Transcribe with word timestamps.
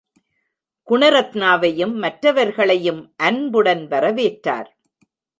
குணரத்னாவையும், 0.87 1.93
மற்றவர்களையும் 1.95 3.13
அன்புடன் 3.15 3.87
வரவேற்றார். 3.87 4.69